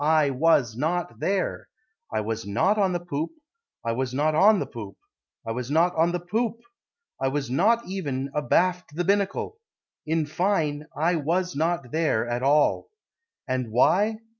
[0.03, 1.67] I was not there;
[2.11, 3.33] I was not on the poop,
[3.85, 4.95] I was not on the poop,
[5.45, 6.55] I was not on the poop,
[7.21, 9.59] I was not even abaft the binnacle,
[10.07, 12.89] In fine, I was not there at all.
[13.47, 14.17] And why?